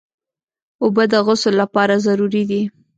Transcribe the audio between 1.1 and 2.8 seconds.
د غسل لپاره ضروري دي.